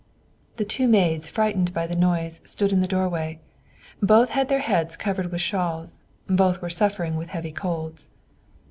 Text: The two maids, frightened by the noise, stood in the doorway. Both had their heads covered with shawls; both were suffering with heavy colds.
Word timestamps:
The 0.55 0.65
two 0.65 0.87
maids, 0.87 1.29
frightened 1.29 1.75
by 1.75 1.85
the 1.85 1.95
noise, 1.95 2.41
stood 2.43 2.73
in 2.73 2.81
the 2.81 2.87
doorway. 2.87 3.37
Both 4.01 4.29
had 4.29 4.49
their 4.49 4.57
heads 4.57 4.97
covered 4.97 5.31
with 5.31 5.41
shawls; 5.41 5.99
both 6.25 6.59
were 6.59 6.71
suffering 6.71 7.17
with 7.17 7.29
heavy 7.29 7.51
colds. 7.51 8.09